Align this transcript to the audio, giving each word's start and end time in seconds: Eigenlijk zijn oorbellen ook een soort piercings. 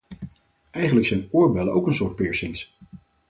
Eigenlijk 0.71 1.05
zijn 1.07 1.27
oorbellen 1.31 1.73
ook 1.73 1.87
een 1.87 1.93
soort 1.93 2.15
piercings. 2.15 2.73